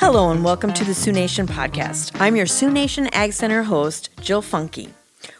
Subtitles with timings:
[0.00, 2.18] Hello, and welcome to the Sioux Nation podcast.
[2.20, 4.90] I'm your Sioux Nation Ag Center host, Jill Funky.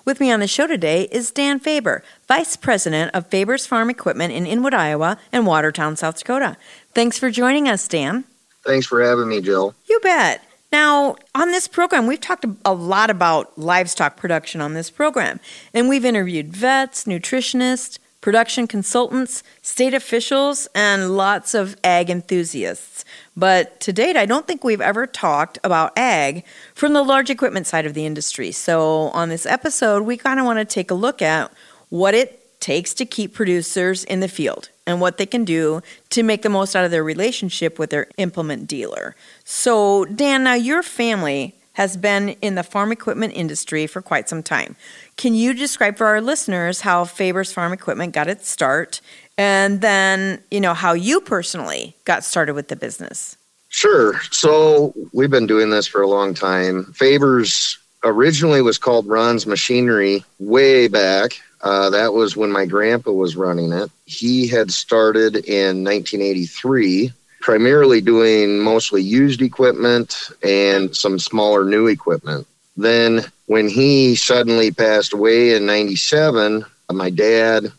[0.04, 4.32] With me on the show today is Dan Faber, Vice President of Faber's Farm Equipment
[4.32, 6.56] in Inwood, Iowa and Watertown, South Dakota.
[6.92, 8.24] Thanks for joining us, Dan.
[8.64, 9.74] Thanks for having me, Jill.
[9.88, 10.42] You bet.
[10.72, 15.38] Now, on this program, we've talked a lot about livestock production on this program,
[15.72, 23.04] and we've interviewed vets, nutritionists, production consultants, state officials, and lots of ag enthusiasts.
[23.36, 26.44] But to date, I don't think we've ever talked about ag
[26.74, 28.50] from the large equipment side of the industry.
[28.52, 31.52] So on this episode, we kind of want to take a look at
[31.88, 36.22] what it takes to keep producers in the field and what they can do to
[36.22, 39.14] make the most out of their relationship with their implement dealer.
[39.44, 44.42] So, Dan, now your family has been in the farm equipment industry for quite some
[44.42, 44.74] time.
[45.16, 49.00] Can you describe for our listeners how Faber's Farm Equipment got its start
[49.38, 53.36] and then, you know, how you personally got started with the business?
[53.68, 54.20] Sure.
[54.32, 56.92] So, we've been doing this for a long time.
[56.94, 61.40] Faber's originally was called Ron's Machinery way back.
[61.60, 63.88] Uh, that was when my grandpa was running it.
[64.04, 72.46] He had started in 1983 primarily doing mostly used equipment and some smaller new equipment.
[72.76, 77.72] Then, when he suddenly passed away in 97, my dad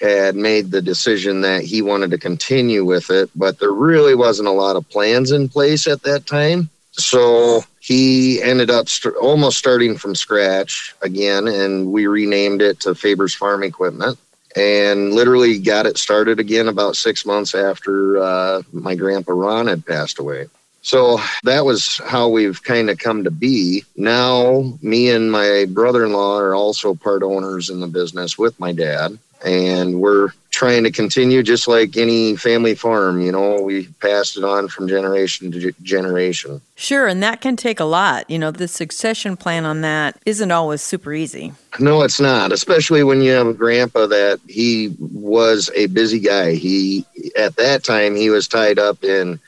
[0.00, 4.48] had made the decision that he wanted to continue with it, but there really wasn't
[4.48, 6.68] a lot of plans in place at that time.
[6.90, 12.94] So he ended up st- almost starting from scratch again, and we renamed it to
[12.94, 14.18] Faber's Farm Equipment
[14.56, 19.86] and literally got it started again about six months after uh, my grandpa Ron had
[19.86, 20.48] passed away.
[20.82, 23.84] So that was how we've kind of come to be.
[23.96, 28.58] Now, me and my brother in law are also part owners in the business with
[28.58, 33.86] my dad and we're trying to continue just like any family farm you know we
[34.00, 36.60] passed it on from generation to generation.
[36.76, 38.28] Sure and that can take a lot.
[38.30, 41.52] You know the succession plan on that isn't always super easy.
[41.80, 46.52] No it's not especially when you have a grandpa that he was a busy guy.
[46.52, 47.04] He
[47.36, 49.40] at that time he was tied up in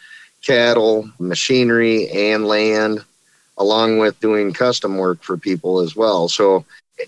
[0.43, 3.05] cattle machinery and land
[3.59, 6.29] along with doing custom work for people as well.
[6.29, 6.65] So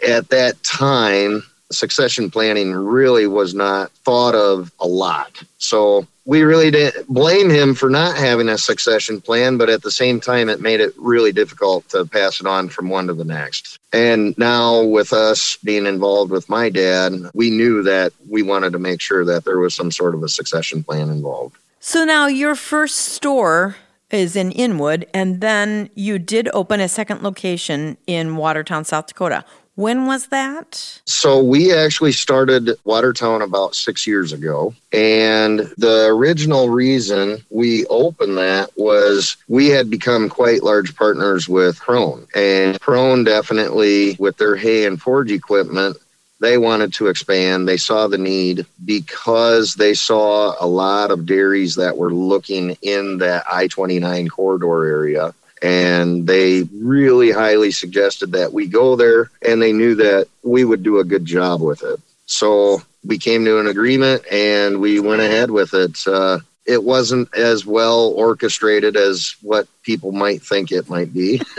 [0.06, 5.42] at that time succession planning really was not thought of a lot.
[5.58, 9.90] So we really didn't blame him for not having a succession plan, but at the
[9.90, 13.24] same time, it made it really difficult to pass it on from one to the
[13.24, 13.78] next.
[13.92, 18.78] And now, with us being involved with my dad, we knew that we wanted to
[18.78, 21.56] make sure that there was some sort of a succession plan involved.
[21.78, 23.76] So now, your first store
[24.10, 29.44] is in Inwood, and then you did open a second location in Watertown, South Dakota.
[29.76, 31.00] When was that?
[31.04, 34.74] So we actually started Watertown about six years ago.
[34.90, 41.78] And the original reason we opened that was we had become quite large partners with
[41.78, 42.26] Krone.
[42.34, 45.98] And Krone definitely, with their hay and forage equipment,
[46.40, 47.68] they wanted to expand.
[47.68, 53.18] They saw the need because they saw a lot of dairies that were looking in
[53.18, 59.60] that I 29 corridor area and they really highly suggested that we go there and
[59.60, 62.00] they knew that we would do a good job with it.
[62.26, 66.06] So we came to an agreement and we went ahead with it.
[66.06, 71.40] Uh, it wasn't as well orchestrated as what people might think it might be.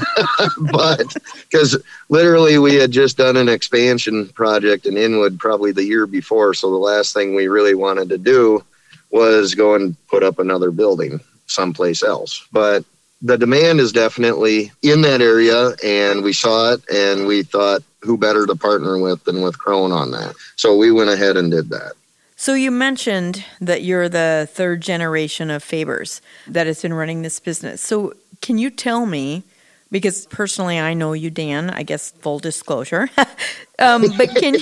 [0.71, 1.15] But
[1.49, 1.77] because
[2.09, 6.69] literally we had just done an expansion project in inwood probably the year before so
[6.69, 8.63] the last thing we really wanted to do
[9.09, 12.45] was go and put up another building someplace else.
[12.51, 12.83] But
[13.21, 18.17] the demand is definitely in that area, and we saw it, and we thought, who
[18.17, 20.35] better to partner with than with Krone on that?
[20.55, 21.93] So we went ahead and did that.
[22.35, 27.39] So you mentioned that you're the third generation of Fabers that has been running this
[27.39, 27.81] business.
[27.81, 29.43] So can you tell me
[29.91, 31.69] because personally I know you, Dan.
[31.69, 33.09] I guess full disclosure.
[33.79, 34.55] um, but can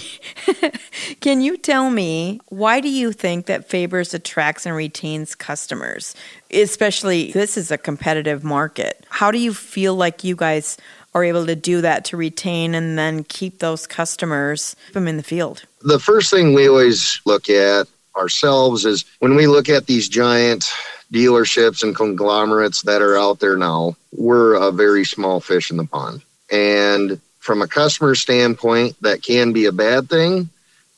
[1.21, 6.15] can you tell me why do you think that Faber's attracts and retains customers,
[6.51, 9.05] especially this is a competitive market?
[9.09, 10.77] How do you feel like you guys
[11.13, 15.17] are able to do that to retain and then keep those customers, keep them in
[15.17, 15.63] the field?
[15.81, 17.87] The first thing we always look at
[18.17, 20.71] ourselves is when we look at these giant
[21.15, 25.85] dealerships and conglomerates that are out there now, we're a very small fish in the
[25.85, 26.21] pond.
[26.51, 30.49] And from a customer standpoint, that can be a bad thing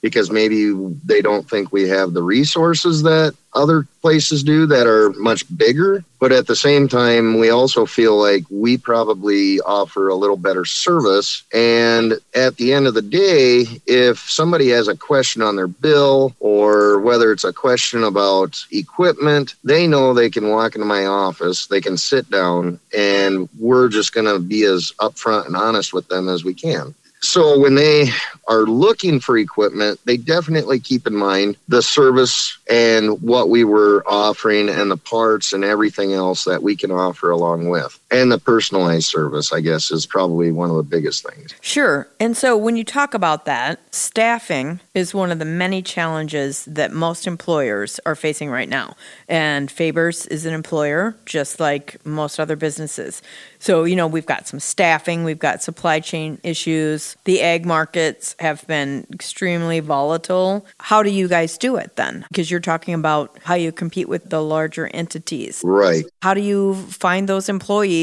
[0.01, 0.73] because maybe
[1.05, 6.03] they don't think we have the resources that other places do that are much bigger.
[6.19, 10.65] But at the same time, we also feel like we probably offer a little better
[10.65, 11.43] service.
[11.53, 16.35] And at the end of the day, if somebody has a question on their bill
[16.39, 21.67] or whether it's a question about equipment, they know they can walk into my office,
[21.67, 26.07] they can sit down, and we're just going to be as upfront and honest with
[26.07, 26.95] them as we can.
[27.21, 28.09] So when they
[28.47, 34.03] are looking for equipment, they definitely keep in mind the service and what we were
[34.07, 37.99] offering and the parts and everything else that we can offer along with.
[38.09, 41.53] And the personalized service, I guess, is probably one of the biggest things.
[41.59, 42.07] Sure.
[42.21, 46.93] And so when you talk about that, staffing is one of the many challenges that
[46.93, 48.95] most employers are facing right now.
[49.27, 53.21] And Faber's is an employer just like most other businesses.
[53.59, 57.17] So, you know, we've got some staffing, we've got supply chain issues.
[57.25, 60.65] The ag markets have been extremely volatile.
[60.79, 62.25] How do you guys do it then?
[62.29, 65.61] Because you're talking about how you compete with the larger entities.
[65.65, 66.05] Right.
[66.21, 67.96] How do you find those employees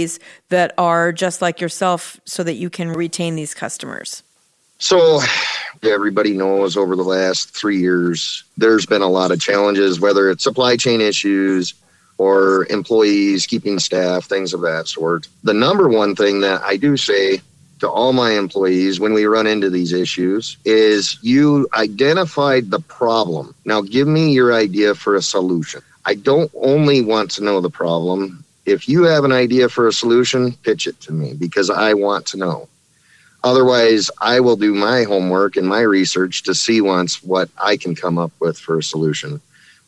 [0.48, 4.22] that are just like yourself so that you can retain these customers?
[4.78, 5.20] So,
[5.82, 10.44] everybody knows over the last three years, there's been a lot of challenges, whether it's
[10.44, 11.74] supply chain issues,
[12.18, 15.28] or employees, keeping staff, things of that sort.
[15.42, 17.40] The number one thing that I do say
[17.80, 23.54] to all my employees when we run into these issues is you identified the problem.
[23.64, 25.82] Now give me your idea for a solution.
[26.04, 28.44] I don't only want to know the problem.
[28.66, 32.26] If you have an idea for a solution, pitch it to me because I want
[32.26, 32.68] to know.
[33.42, 37.94] Otherwise, I will do my homework and my research to see once what I can
[37.94, 39.40] come up with for a solution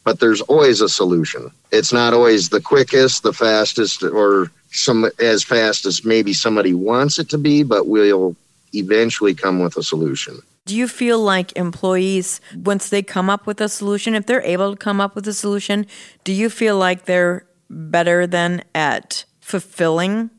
[0.07, 1.51] but there's always a solution.
[1.73, 7.19] It's not always the quickest, the fastest, or some as fast as maybe somebody wants
[7.19, 8.37] it to be, but we'll
[8.73, 10.39] eventually come with a solution.
[10.65, 14.71] Do you feel like employees, once they come up with a solution, if they're able
[14.71, 15.87] to come up with a solution,
[16.23, 20.31] do you feel like they're better than at fulfilling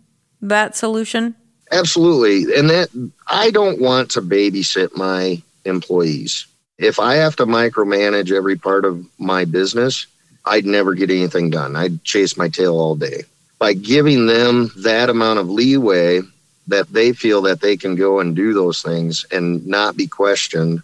[0.42, 1.36] that solution?
[1.72, 2.58] Absolutely.
[2.58, 2.90] And that
[3.28, 6.48] I don't want to babysit my employees
[6.78, 10.06] if I have to micromanage every part of my business,
[10.46, 11.76] I'd never get anything done.
[11.76, 13.24] I'd chase my tail all day.
[13.60, 16.22] By giving them that amount of leeway
[16.68, 20.84] that they feel that they can go and do those things and not be questioned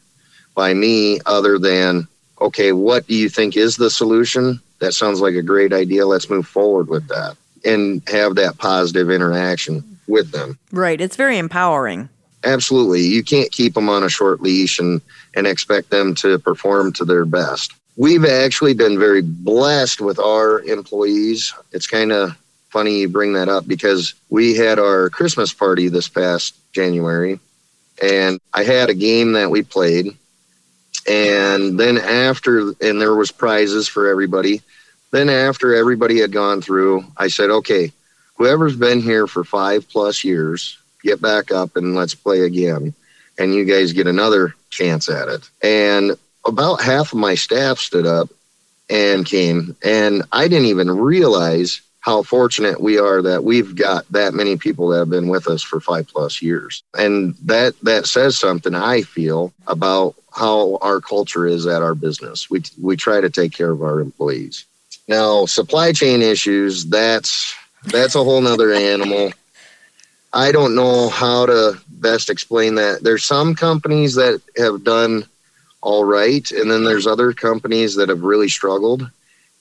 [0.56, 2.08] by me other than,
[2.42, 4.60] okay, what do you think is the solution?
[4.84, 6.06] That sounds like a great idea.
[6.06, 10.60] Let's move forward with that and have that positive interaction with them.
[10.74, 11.00] Right.
[11.00, 12.10] It's very empowering.
[12.44, 13.00] Absolutely.
[13.02, 15.00] You can't keep them on a short leash and,
[15.36, 17.74] and expect them to perform to their best.
[17.96, 21.54] We've actually been very blessed with our employees.
[21.72, 22.38] It's kind of
[22.70, 27.40] funny you bring that up because we had our Christmas party this past January
[28.02, 30.18] and I had a game that we played
[31.08, 34.62] and then after and there was prizes for everybody.
[35.14, 37.92] Then after everybody had gone through, I said, "Okay,
[38.36, 42.96] whoever's been here for 5 plus years, get back up and let's play again.
[43.38, 45.48] And you guys get another chance at it.
[45.62, 48.30] And about half of my staff stood up
[48.90, 49.76] and came.
[49.84, 54.90] And I didn't even realize how fortunate we are that we've got that many people
[54.90, 56.82] that have been with us for five plus years.
[56.98, 62.50] And that that says something I feel about how our culture is at our business.
[62.50, 64.66] We we try to take care of our employees.
[65.08, 67.54] Now, supply chain issues, that's
[67.86, 69.34] that's a whole nother animal.
[70.32, 73.04] I don't know how to best explain that.
[73.04, 75.26] There's some companies that have done
[75.82, 79.10] all right, and then there's other companies that have really struggled.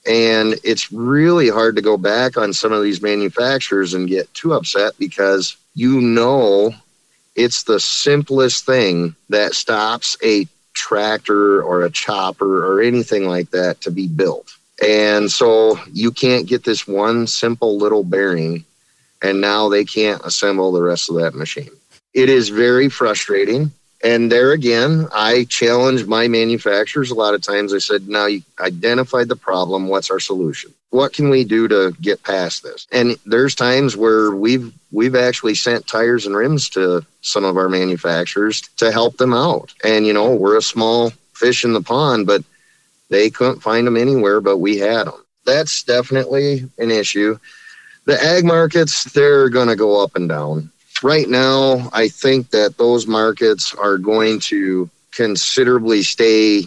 [0.06, 4.52] And it's really hard to go back on some of these manufacturers and get too
[4.52, 6.74] upset because you know
[7.36, 13.80] it's the simplest thing that stops a tractor or a chopper or anything like that
[13.82, 14.56] to be built.
[14.82, 18.64] And so you can't get this one simple little bearing
[19.22, 21.70] and now they can't assemble the rest of that machine.
[22.12, 23.70] It is very frustrating.
[24.04, 27.72] And there again, I challenge my manufacturers a lot of times.
[27.72, 29.86] I said, now you identified the problem.
[29.86, 30.72] What's our solution?
[30.90, 32.86] What can we do to get past this?
[32.90, 37.68] And there's times where we've we've actually sent tires and rims to some of our
[37.68, 39.72] manufacturers to help them out.
[39.84, 42.42] And you know, we're a small fish in the pond, but
[43.12, 45.24] they couldn't find them anywhere, but we had them.
[45.44, 47.38] That's definitely an issue
[48.04, 50.70] the ag markets, they're going to go up and down.
[51.02, 56.64] Right now, I think that those markets are going to considerably stay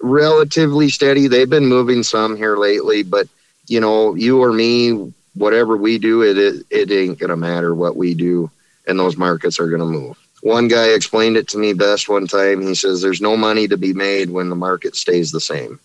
[0.00, 1.26] relatively steady.
[1.28, 3.28] They've been moving some here lately, but
[3.66, 7.96] you know, you or me, whatever we do, it it, it ain't to matter what
[7.96, 8.50] we do,
[8.86, 10.18] and those markets are going to move.
[10.44, 12.60] One guy explained it to me best one time.
[12.60, 15.80] He says, There's no money to be made when the market stays the same.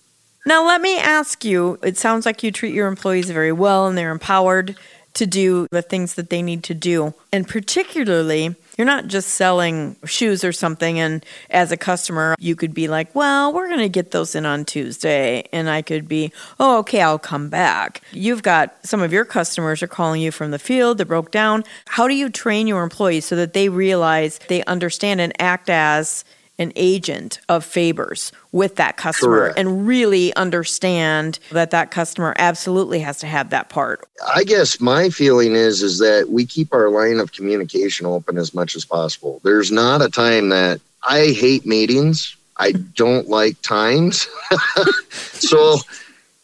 [0.46, 3.98] Now, let me ask you it sounds like you treat your employees very well and
[3.98, 4.75] they're empowered
[5.13, 7.13] to do the things that they need to do.
[7.32, 11.02] And particularly, you're not just selling shoes or something.
[11.02, 14.46] And as a customer, you could be like, well, we're going to get those in
[14.46, 15.44] on Tuesday.
[15.52, 16.32] And I could be,
[16.62, 18.02] oh, okay, I'll come back.
[18.14, 21.66] You've got some of your customers are calling you from the field that broke down.
[21.88, 26.24] How do you train your employees so that they realize they understand and act as
[26.60, 29.58] an agent of Faber's with that customer Correct.
[29.58, 34.08] and really understand that that customer absolutely has to have that part.
[34.36, 38.54] I guess my feeling is is that we keep our line of communication open as
[38.54, 39.39] much as possible.
[39.44, 42.36] There's not a time that I hate meetings.
[42.58, 44.28] I don't like times.
[45.10, 45.78] so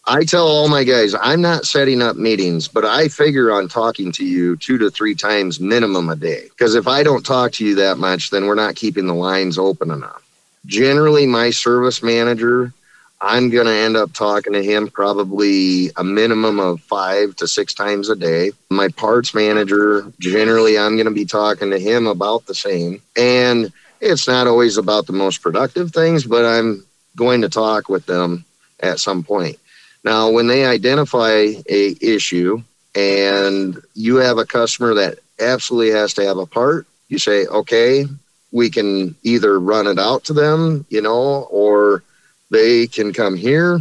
[0.07, 4.12] I tell all my guys, I'm not setting up meetings, but I figure on talking
[4.13, 6.43] to you two to three times minimum a day.
[6.50, 9.57] Because if I don't talk to you that much, then we're not keeping the lines
[9.57, 10.21] open enough.
[10.67, 12.71] Generally, my service manager,
[13.19, 17.74] I'm going to end up talking to him probably a minimum of five to six
[17.74, 18.51] times a day.
[18.69, 23.01] My parts manager, generally, I'm going to be talking to him about the same.
[23.17, 26.85] And it's not always about the most productive things, but I'm
[27.15, 28.45] going to talk with them
[28.81, 29.57] at some point.
[30.05, 32.62] Now, when they identify a issue
[32.93, 38.05] and you have a customer that absolutely has to have a part, you say, okay,
[38.51, 42.03] we can either run it out to them, you know, or
[42.51, 43.79] they can come here.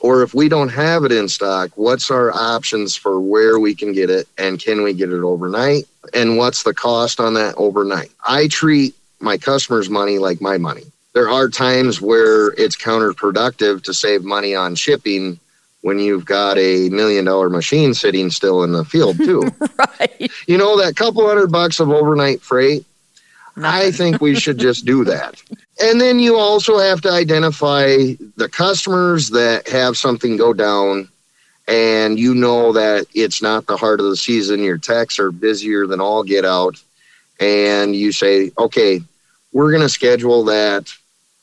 [0.00, 3.92] Or if we don't have it in stock, what's our options for where we can
[3.92, 5.88] get it and can we get it overnight?
[6.14, 8.12] And what's the cost on that overnight?
[8.24, 10.84] I treat my customers' money like my money.
[11.14, 15.40] There are times where it's counterproductive to save money on shipping
[15.88, 19.40] when you've got a million dollar machine sitting still in the field too.
[19.78, 20.30] right.
[20.46, 22.84] You know that couple hundred bucks of overnight freight.
[23.56, 25.42] I think we should just do that.
[25.82, 27.86] And then you also have to identify
[28.36, 31.08] the customers that have something go down
[31.66, 34.62] and you know that it's not the heart of the season.
[34.62, 36.80] Your techs are busier than all get out.
[37.40, 39.00] And you say, okay,
[39.52, 40.92] we're going to schedule that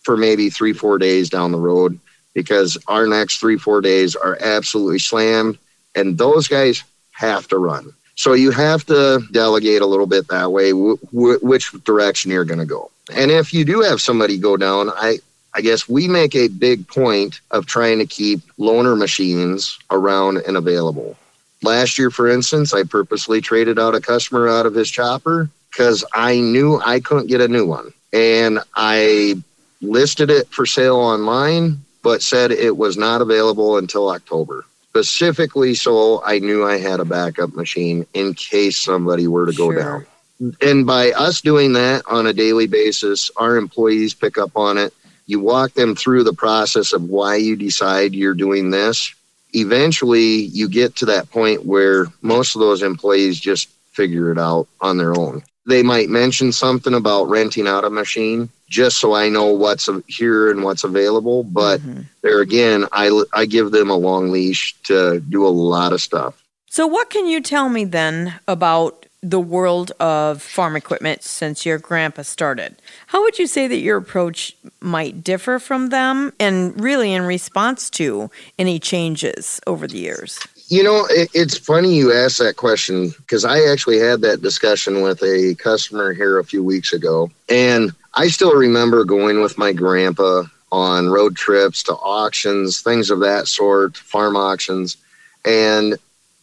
[0.03, 1.99] for maybe three, four days down the road
[2.35, 5.57] because our next three, four days are absolutely slammed.
[5.95, 7.91] And those guys have to run.
[8.15, 12.65] So you have to delegate a little bit that way, which direction you're going to
[12.65, 12.91] go.
[13.13, 15.19] And if you do have somebody go down, I,
[15.53, 20.57] I guess we make a big point of trying to keep loaner machines around and
[20.57, 21.17] available.
[21.61, 26.03] Last year, for instance, I purposely traded out a customer out of his chopper because
[26.13, 27.93] I knew I couldn't get a new one.
[28.13, 29.41] And I
[29.81, 34.63] listed it for sale online, but said it was not available until October
[34.95, 39.69] specifically so I knew I had a backup machine in case somebody were to go
[39.73, 40.05] Sure.
[40.39, 40.53] down.
[40.61, 44.93] And by us doing that on a daily basis, our employees pick up on it.
[45.27, 49.13] You walk them through the process of why you decide you're doing this.
[49.51, 54.67] Eventually, you get to that point where most of those employees just figure it out
[54.79, 55.43] on their own.
[55.65, 60.51] They might mention something about renting out a machine just so I know what's here
[60.51, 61.43] and what's available.
[61.43, 62.05] But Mhm.
[62.21, 66.33] there again, I, I give them a long leash to do a lot of stuff.
[66.69, 71.79] So, what can you tell me then about the world of farm equipment since your
[71.79, 72.75] grandpa started?
[73.07, 77.89] How would you say that your approach might differ from them and really in response
[77.91, 78.29] to
[78.59, 80.39] any changes over the years?
[80.67, 85.01] You know, it, it's funny you ask that question because I actually had that discussion
[85.01, 87.31] with a customer here a few weeks ago.
[87.49, 93.19] And I still remember going with my grandpa on road trips to auctions, things of
[93.19, 94.97] that sort, farm auctions.
[95.43, 95.97] And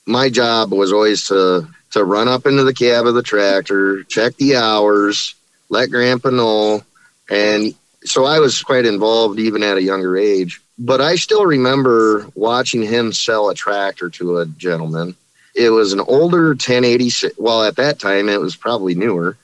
[0.07, 4.37] my job was always to, to run up into the cab of the tractor, check
[4.37, 5.35] the hours,
[5.71, 6.83] let grandpa know.
[7.31, 7.75] And
[8.05, 10.61] so I was quite involved even at a younger age.
[10.79, 15.17] But I still remember watching him sell a tractor to a gentleman.
[15.55, 17.38] It was an older 1086.
[17.38, 19.37] Well, at that time, it was probably newer,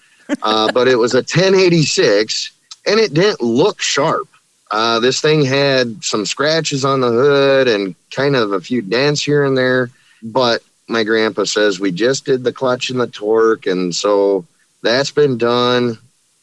[0.42, 2.52] uh, but it was a 1086
[2.86, 4.28] and it didn't look sharp.
[4.70, 9.22] Uh, this thing had some scratches on the hood and kind of a few dents
[9.22, 9.90] here and there.
[10.22, 13.66] But my grandpa says we just did the clutch and the torque.
[13.66, 14.46] And so
[14.82, 15.98] that's been done.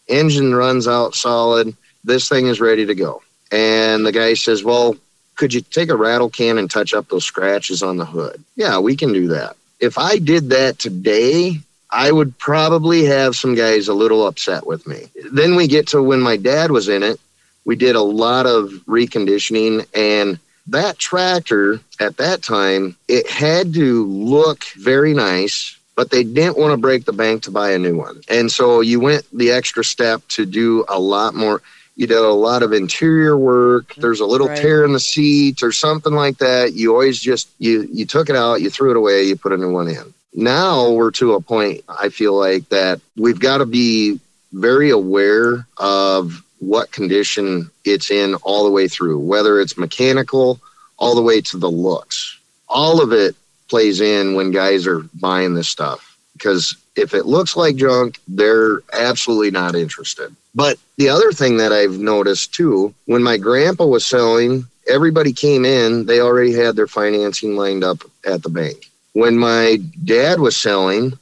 [0.08, 1.76] Engine runs out solid.
[2.04, 3.22] This thing is ready to go.
[3.52, 4.96] And the guy says, Well,
[5.36, 8.44] could you take a rattle can and touch up those scratches on the hood?
[8.56, 9.56] Yeah, we can do that.
[9.80, 11.60] If I did that today,
[11.96, 15.10] I would probably have some guys a little upset with me.
[15.32, 17.20] Then we get to when my dad was in it,
[17.64, 24.06] we did a lot of reconditioning and that tractor at that time, it had to
[24.08, 27.98] look very nice but they didn't want to break the bank to buy a new
[27.98, 28.22] one.
[28.30, 31.62] And so you went the extra step to do a lot more.
[31.96, 33.96] You did a lot of interior work.
[33.96, 34.58] There's a little Right.
[34.62, 36.74] tear in the seat or something like that.
[36.74, 39.58] You always just you you took it out, you threw it away, you put a
[39.58, 40.14] new one in.
[40.36, 44.20] Now we're to a point I feel like that we've got to be
[44.52, 50.60] very aware of what condition it's in all the way through, whether it's mechanical,
[50.98, 52.38] all the way to the looks.
[52.68, 53.36] All of it
[53.70, 58.80] plays in when guys are buying this stuff because if it looks like junk, they're
[58.94, 60.36] absolutely not interested.
[60.54, 65.66] But the other thing that I've noticed too, when my grandpa was selling, everybody came
[65.66, 68.90] in, they already had their financing lined up at the bank.
[69.16, 71.14] When my dad was selling,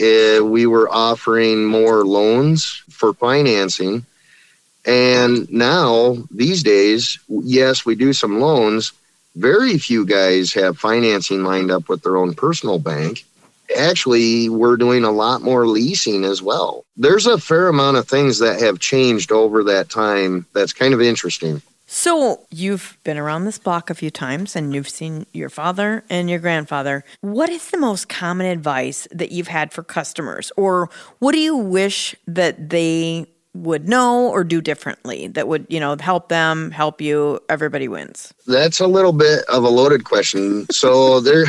[0.00, 4.06] uh, we were offering more loans for financing.
[4.86, 8.92] And now, these days, yes, we do some loans.
[9.34, 13.26] Very few guys have financing lined up with their own personal bank.
[13.76, 16.86] Actually, we're doing a lot more leasing as well.
[16.96, 21.02] There's a fair amount of things that have changed over that time that's kind of
[21.02, 21.60] interesting.
[21.88, 26.28] So, you've been around this block a few times and you've seen your father and
[26.28, 27.04] your grandfather.
[27.20, 30.50] What is the most common advice that you've had for customers?
[30.56, 30.90] Or
[31.20, 35.96] what do you wish that they would know or do differently that would, you know,
[36.00, 38.34] help them, help you, everybody wins?
[38.48, 40.66] That's a little bit of a loaded question.
[40.72, 41.44] So there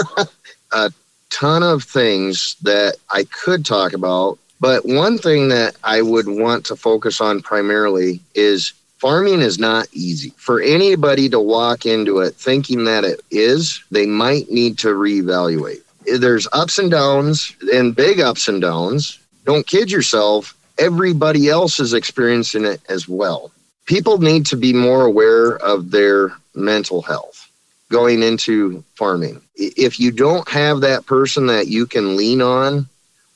[0.72, 0.92] a
[1.30, 6.66] ton of things that I could talk about, but one thing that I would want
[6.66, 10.32] to focus on primarily is farming is not easy.
[10.36, 15.82] For anybody to walk into it thinking that it is, they might need to reevaluate.
[16.06, 19.18] There's ups and downs and big ups and downs.
[19.44, 20.56] Don't kid yourself.
[20.78, 23.52] Everybody else is experiencing it as well
[23.86, 27.48] people need to be more aware of their mental health
[27.90, 29.40] going into farming.
[29.54, 32.88] If you don't have that person that you can lean on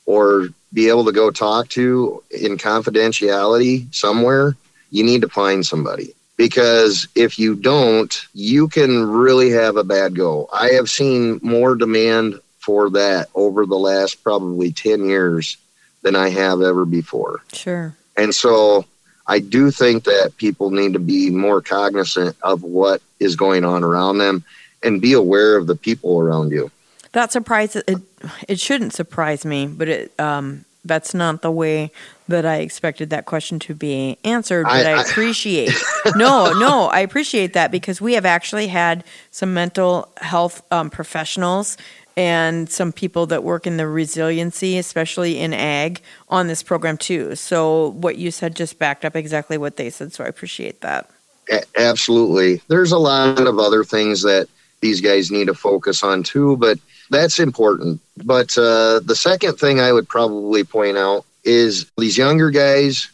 [0.06, 4.56] or be able to go talk to in confidentiality somewhere,
[4.90, 6.14] you need to find somebody.
[6.36, 10.48] Because if you don't, you can really have a bad go.
[10.52, 15.56] I have seen more demand for that over the last probably 10 years
[16.02, 17.40] than I have ever before.
[17.52, 17.96] Sure.
[18.16, 18.84] And so
[19.26, 23.82] I do think that people need to be more cognizant of what is going on
[23.82, 24.44] around them
[24.82, 26.70] and be aware of the people around you.
[27.12, 27.98] That surprises it.
[28.46, 31.90] It shouldn't surprise me, but it um, that's not the way
[32.28, 34.64] that I expected that question to be answered.
[34.64, 35.72] But I, I- I- appreciate.
[36.16, 41.76] no, no, I appreciate that because we have actually had some mental health um, professionals
[42.16, 47.36] and some people that work in the resiliency, especially in ag, on this program too.
[47.36, 50.12] So what you said just backed up exactly what they said.
[50.14, 51.10] So I appreciate that.
[51.50, 52.62] A- absolutely.
[52.68, 54.48] There's a lot of other things that
[54.80, 56.78] these guys need to focus on too, but
[57.10, 58.00] that's important.
[58.24, 63.08] But uh, the second thing I would probably point out is these younger guys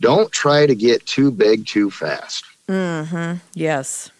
[0.00, 2.44] don't try to get too big too fast.
[2.68, 3.38] Mm-hmm.
[3.54, 4.10] Yes.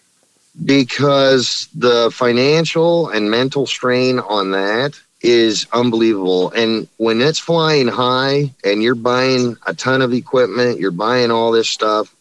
[0.65, 6.51] because the financial and mental strain on that is unbelievable.
[6.53, 11.51] And when it's flying high and you're buying a ton of equipment, you're buying all
[11.51, 12.15] this stuff,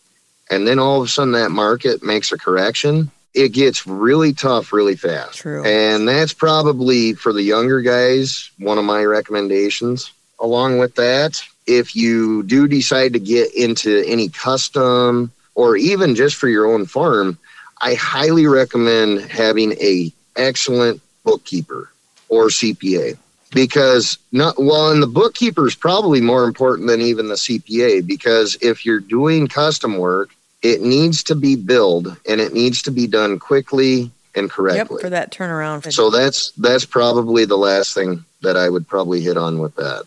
[0.49, 4.71] and then all of a sudden that market makes a correction, it gets really tough
[4.71, 5.39] really fast.
[5.39, 5.63] True.
[5.65, 10.11] And that's probably for the younger guys, one of my recommendations.
[10.39, 16.35] Along with that, if you do decide to get into any custom or even just
[16.35, 17.37] for your own farm,
[17.81, 21.89] I highly recommend having a excellent bookkeeper
[22.29, 23.17] or CPA
[23.51, 28.57] because not well and the bookkeeper is probably more important than even the CPA because
[28.61, 30.29] if you're doing custom work
[30.65, 34.97] it needs to be billed and it needs to be done quickly and correctly.
[34.97, 35.01] Yep.
[35.01, 35.93] For that turnaround.
[35.93, 40.03] so that's that's probably the last thing that I would probably hit on with that.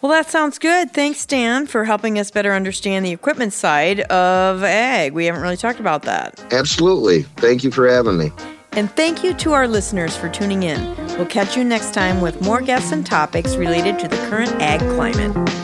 [0.00, 0.92] Well, that sounds good.
[0.92, 5.12] Thanks, Dan, for helping us better understand the equipment side of ag.
[5.12, 6.42] We haven't really talked about that.
[6.52, 7.22] Absolutely.
[7.22, 8.32] Thank you for having me.
[8.72, 10.96] And thank you to our listeners for tuning in.
[11.16, 14.80] We'll catch you next time with more guests and topics related to the current ag
[14.96, 15.61] climate.